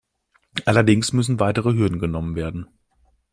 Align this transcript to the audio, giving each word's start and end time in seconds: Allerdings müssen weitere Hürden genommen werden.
Allerdings 0.65 1.13
müssen 1.13 1.39
weitere 1.39 1.75
Hürden 1.75 1.99
genommen 1.99 2.35
werden. 2.35 2.65